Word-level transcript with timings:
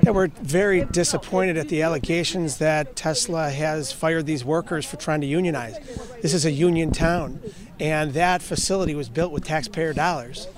Yeah, 0.00 0.10
we're 0.10 0.28
very 0.28 0.84
disappointed 0.86 1.58
at 1.58 1.68
the 1.68 1.82
allegations 1.82 2.56
that 2.58 2.96
Tesla 2.96 3.50
has 3.50 3.92
fired 3.92 4.26
these 4.26 4.44
workers 4.44 4.86
for 4.86 4.96
trying 4.96 5.20
to 5.20 5.26
unionize. 5.26 5.78
This 6.22 6.32
is 6.32 6.44
a 6.44 6.50
union 6.50 6.92
town, 6.92 7.40
and 7.78 8.12
that 8.14 8.42
facility 8.42 8.94
was 8.94 9.08
built 9.08 9.32
with 9.32 9.44
taxpayer 9.44 9.92
dollars. 9.92 10.48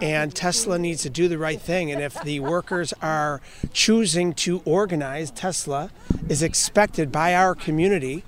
And 0.00 0.34
Tesla 0.34 0.78
needs 0.78 1.02
to 1.02 1.10
do 1.10 1.28
the 1.28 1.38
right 1.38 1.60
thing. 1.60 1.90
And 1.90 2.00
if 2.00 2.22
the 2.22 2.40
workers 2.40 2.92
are 3.02 3.40
choosing 3.72 4.32
to 4.34 4.62
organize, 4.64 5.30
Tesla 5.30 5.90
is 6.28 6.42
expected 6.42 7.10
by 7.10 7.34
our 7.34 7.54
community 7.54 8.24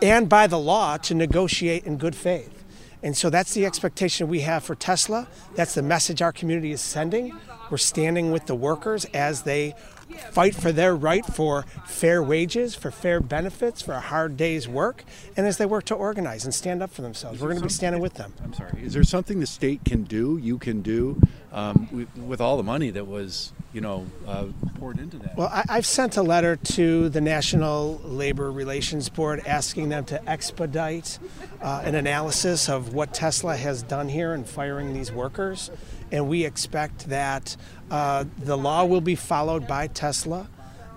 and 0.00 0.28
by 0.28 0.46
the 0.46 0.58
law 0.58 0.96
to 0.98 1.14
negotiate 1.14 1.84
in 1.84 1.98
good 1.98 2.14
faith. 2.14 2.57
And 3.02 3.16
so 3.16 3.30
that's 3.30 3.54
the 3.54 3.64
expectation 3.64 4.28
we 4.28 4.40
have 4.40 4.64
for 4.64 4.74
Tesla. 4.74 5.28
That's 5.54 5.74
the 5.74 5.82
message 5.82 6.20
our 6.20 6.32
community 6.32 6.72
is 6.72 6.80
sending. 6.80 7.32
We're 7.70 7.76
standing 7.76 8.32
with 8.32 8.46
the 8.46 8.54
workers 8.54 9.04
as 9.06 9.42
they 9.42 9.74
fight 10.30 10.54
for 10.54 10.72
their 10.72 10.94
right 10.94 11.24
for 11.24 11.64
fair 11.86 12.22
wages, 12.22 12.74
for 12.74 12.90
fair 12.90 13.20
benefits, 13.20 13.82
for 13.82 13.92
a 13.92 14.00
hard 14.00 14.36
day's 14.36 14.68
work, 14.68 15.04
and 15.36 15.46
as 15.46 15.58
they 15.58 15.66
work 15.66 15.84
to 15.84 15.94
organize 15.94 16.44
and 16.44 16.54
stand 16.54 16.82
up 16.82 16.90
for 16.90 17.02
themselves. 17.02 17.40
We're 17.40 17.48
going 17.48 17.60
to 17.60 17.66
be 17.66 17.72
standing 17.72 18.00
with 18.00 18.14
them. 18.14 18.32
I'm 18.42 18.52
sorry. 18.52 18.82
Is 18.82 18.94
there 18.94 19.04
something 19.04 19.40
the 19.40 19.46
state 19.46 19.84
can 19.84 20.04
do, 20.04 20.38
you 20.38 20.58
can 20.58 20.82
do, 20.82 21.20
um, 21.52 21.88
with, 21.90 22.16
with, 22.16 22.40
all 22.40 22.56
the 22.56 22.62
money 22.62 22.90
that 22.90 23.06
was, 23.06 23.52
you 23.72 23.80
know, 23.80 24.06
uh, 24.26 24.46
poured 24.78 24.98
into 24.98 25.18
that? 25.18 25.36
Well, 25.36 25.50
I, 25.52 25.74
have 25.74 25.86
sent 25.86 26.16
a 26.16 26.22
letter 26.22 26.56
to 26.56 27.08
the 27.08 27.20
National 27.20 28.00
Labor 28.04 28.50
Relations 28.52 29.08
Board 29.08 29.42
asking 29.46 29.88
them 29.88 30.04
to 30.06 30.28
expedite 30.28 31.18
uh, 31.62 31.82
an 31.84 31.94
analysis 31.94 32.68
of 32.68 32.94
what 32.94 33.14
Tesla 33.14 33.56
has 33.56 33.82
done 33.82 34.08
here 34.08 34.34
in 34.34 34.44
firing 34.44 34.92
these 34.92 35.10
workers 35.10 35.70
and 36.10 36.28
we 36.28 36.44
expect 36.44 37.08
that 37.08 37.56
uh, 37.90 38.24
the 38.38 38.56
law 38.56 38.84
will 38.84 39.00
be 39.00 39.14
followed 39.14 39.66
by 39.66 39.86
Tesla. 39.98 40.46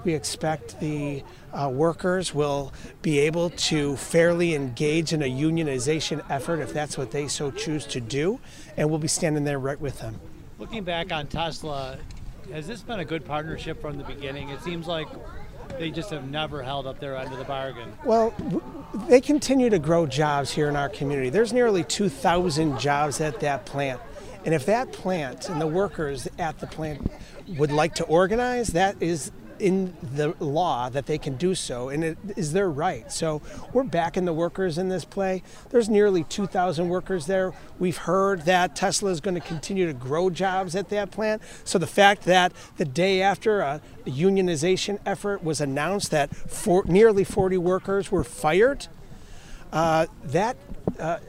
We 0.04 0.14
expect 0.14 0.80
the 0.80 1.24
uh, 1.52 1.70
workers 1.74 2.36
will 2.36 2.72
be 3.02 3.18
able 3.20 3.50
to 3.50 3.96
fairly 3.98 4.54
engage 4.54 5.12
in 5.12 5.24
a 5.24 5.30
unionization 5.30 6.24
effort 6.30 6.60
if 6.60 6.72
that's 6.72 7.00
what 7.00 7.10
they 7.10 7.28
so 7.28 7.50
choose 7.50 7.86
to 7.88 8.00
do, 8.00 8.40
and 8.78 8.90
we'll 8.90 9.00
be 9.00 9.08
standing 9.08 9.44
there 9.44 9.60
right 9.60 9.80
with 9.80 10.00
them. 10.00 10.20
Looking 10.60 10.84
back 10.84 11.12
on 11.12 11.26
Tesla, 11.28 11.98
has 12.54 12.68
this 12.68 12.82
been 12.82 13.00
a 13.00 13.06
good 13.06 13.26
partnership 13.26 13.82
from 13.82 13.98
the 13.98 14.04
beginning? 14.04 14.50
It 14.50 14.62
seems 14.62 14.86
like 14.86 15.08
they 15.80 15.90
just 15.90 16.12
have 16.12 16.30
never 16.30 16.62
held 16.62 16.86
up 16.86 17.00
their 17.00 17.18
end 17.18 17.32
of 17.32 17.40
the 17.40 17.46
bargain. 17.46 17.92
Well, 18.06 18.34
they 19.08 19.22
continue 19.22 19.72
to 19.72 19.80
grow 19.80 20.06
jobs 20.06 20.52
here 20.52 20.70
in 20.70 20.76
our 20.76 20.90
community. 20.90 21.30
There's 21.30 21.54
nearly 21.54 21.84
2,000 21.84 22.80
jobs 22.80 23.20
at 23.20 23.40
that 23.40 23.66
plant. 23.66 24.00
And 24.46 24.54
if 24.54 24.66
that 24.66 24.92
plant 24.92 25.50
and 25.50 25.62
the 25.62 25.68
workers 25.68 26.28
at 26.40 26.60
the 26.60 26.68
plant 26.68 27.12
would 27.58 27.72
like 27.72 27.96
to 27.96 28.04
organize, 28.06 28.70
that 28.70 29.02
is 29.02 29.32
in 29.62 29.96
the 30.02 30.34
law 30.40 30.90
that 30.90 31.06
they 31.06 31.18
can 31.18 31.36
do 31.36 31.54
so, 31.54 31.90
and 31.90 32.04
it 32.04 32.18
is 32.36 32.52
their 32.52 32.70
right. 32.70 33.12
So 33.12 33.42
we're 33.72 33.84
backing 33.84 34.26
the 34.26 34.34
workers 34.34 34.78
in 34.78 34.90
this 34.90 35.06
play. 35.06 35.44
There's 35.70 35.88
nearly 35.88 36.24
2,000 36.24 36.90
workers 36.90 37.28
there. 37.28 37.54
We've 37.78 37.98
heard 37.98 38.42
that 38.46 38.76
Tesla 38.76 39.12
is 39.12 39.22
going 39.22 39.36
to 39.36 39.42
continue 39.42 39.86
to 39.86 39.94
grow 39.94 40.30
jobs 40.30 40.76
at 40.76 40.90
that 40.90 41.12
plant. 41.12 41.44
So 41.64 41.78
the 41.78 41.88
fact 41.88 42.24
that 42.24 42.52
the 42.78 42.86
day 42.86 43.22
after 43.22 43.62
a 43.62 43.82
unionization 44.06 45.00
effort 45.06 45.44
was 45.44 45.62
announced 45.62 46.12
that 46.12 46.36
for, 46.36 46.84
nearly 46.86 47.24
40 47.24 47.58
workers 47.60 48.12
were 48.12 48.24
fired, 48.24 48.88
uh, 49.72 50.08
that 50.24 50.58
uh, 51.00 51.20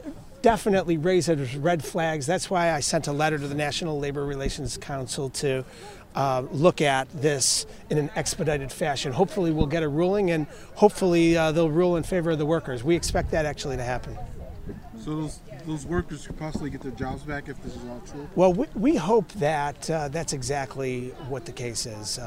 definitely 0.43 0.97
raises 0.97 1.55
red 1.55 1.83
flags. 1.83 2.27
That's 2.27 2.51
why 2.51 2.71
I 2.71 2.81
sent 2.81 3.07
a 3.07 3.11
letter 3.11 3.39
to 3.39 3.47
the 3.47 3.55
National 3.55 3.97
Labor 3.97 4.23
Relations 4.23 4.77
Council 4.77 5.29
to 5.29 5.65
uh, 6.13 6.43
look 6.51 6.81
at 6.81 7.09
this 7.09 7.65
in 7.89 7.97
an 7.97 8.11
expedited 8.15 8.71
fashion. 8.71 9.11
Hopefully, 9.11 9.51
we'll 9.51 9.65
get 9.65 9.81
a 9.81 9.87
ruling, 9.87 10.29
and 10.29 10.45
hopefully, 10.75 11.35
uh, 11.35 11.51
they'll 11.51 11.71
rule 11.71 11.95
in 11.95 12.03
favor 12.03 12.29
of 12.29 12.37
the 12.37 12.45
workers. 12.45 12.83
We 12.83 12.95
expect 12.95 13.31
that 13.31 13.47
actually 13.47 13.77
to 13.77 13.83
happen. 13.83 14.15
So 14.99 15.15
those, 15.15 15.39
those 15.65 15.85
workers 15.85 16.27
could 16.27 16.37
possibly 16.37 16.69
get 16.69 16.81
their 16.81 16.91
jobs 16.91 17.23
back 17.23 17.49
if 17.49 17.61
this 17.63 17.75
is 17.75 17.81
all 17.89 18.01
true. 18.05 18.29
Well, 18.35 18.53
we, 18.53 18.67
we 18.75 18.95
hope 18.95 19.31
that 19.33 19.89
uh, 19.89 20.09
that's 20.09 20.33
exactly 20.33 21.09
what 21.29 21.45
the 21.45 21.51
case 21.51 21.85
is. 21.87 22.19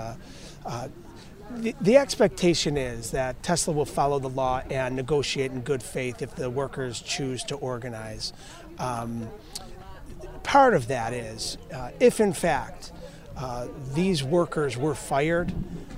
The, 1.50 1.74
the, 1.80 1.96
expectation 1.96 2.76
is 2.76 3.12
that 3.12 3.42
Tesla 3.42 3.72
will 3.72 3.86
follow 3.86 4.18
the 4.18 4.28
law 4.28 4.62
and 4.70 4.96
negotiate 4.96 5.52
in 5.52 5.60
good 5.60 5.82
faith 5.82 6.20
if 6.20 6.34
the 6.34 6.50
workers 6.50 7.00
choose 7.00 7.42
to 7.44 7.54
organize. 7.56 8.32
Um, 8.78 9.28
part 10.42 10.74
of 10.74 10.88
that 10.88 11.12
is 11.12 11.56
uh, 11.72 11.90
if, 12.00 12.20
in 12.20 12.32
fact, 12.32 12.92
uh, 13.36 13.68
these 13.94 14.22
workers 14.22 14.76
were 14.76 14.94
fired 14.94 15.52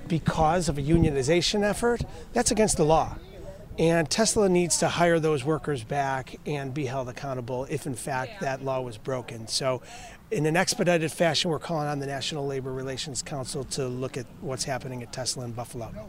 because 0.07 0.69
of 0.69 0.79
a 0.79 0.83
unionization 0.83 1.63
effort, 1.63 2.03
that's 2.33 2.51
against 2.51 2.77
the 2.77 2.85
law. 2.85 3.17
And 3.79 4.11
Tesla 4.11 4.49
needs 4.49 4.79
to 4.79 4.89
hire 4.89 5.21
those 5.21 5.45
workers 5.45 5.85
back 5.85 6.35
and 6.47 6.75
be 6.75 6.87
held 6.87 7.09
accountable 7.09 7.65
if, 7.71 7.87
in 7.87 7.95
fact, 7.95 8.41
that 8.41 8.65
law 8.65 8.81
was 8.81 8.99
broken. 8.99 9.47
So, 9.47 9.83
in 10.31 10.47
an 10.47 10.57
expedited 10.57 11.13
fashion, 11.13 11.51
we're 11.51 11.61
calling 11.61 11.87
on 11.87 12.01
the 12.01 12.07
National 12.07 12.47
Labor 12.47 12.73
Relations 12.73 13.23
Council 13.23 13.65
to 13.65 13.87
look 13.87 14.17
at 14.17 14.27
what's 14.41 14.65
happening 14.65 15.03
at 15.03 15.13
Tesla 15.13 15.45
in 15.45 15.53
Buffalo. 15.53 16.09